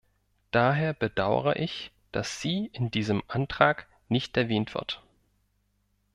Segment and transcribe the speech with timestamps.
[0.49, 5.03] Daher bedaure ich, dass sie in diesem Antrag nicht erwähnt wird.